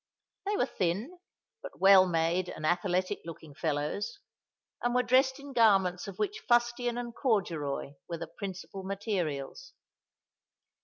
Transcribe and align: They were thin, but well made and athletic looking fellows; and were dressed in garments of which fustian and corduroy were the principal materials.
They 0.47 0.57
were 0.57 0.65
thin, 0.65 1.19
but 1.61 1.79
well 1.79 2.07
made 2.07 2.49
and 2.49 2.65
athletic 2.65 3.21
looking 3.23 3.53
fellows; 3.53 4.17
and 4.81 4.95
were 4.95 5.03
dressed 5.03 5.39
in 5.39 5.53
garments 5.53 6.07
of 6.07 6.17
which 6.17 6.39
fustian 6.49 6.97
and 6.97 7.13
corduroy 7.13 7.93
were 8.09 8.17
the 8.17 8.25
principal 8.39 8.81
materials. 8.81 9.73